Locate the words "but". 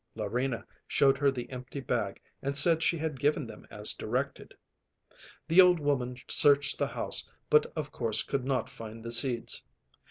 7.51-7.67